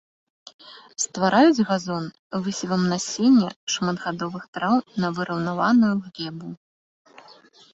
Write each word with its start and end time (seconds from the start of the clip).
Ствараюць 1.03 1.65
газон 1.71 2.07
высевам 2.47 2.83
насення 2.93 3.49
шматгадовых 3.75 4.43
траў 4.59 4.75
на 5.05 5.13
выраўнаваную 5.19 5.95
глебу. 6.09 6.49